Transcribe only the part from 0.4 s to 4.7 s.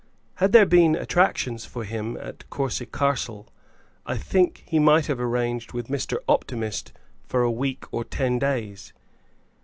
there been attractions for him at Courcy Castle I think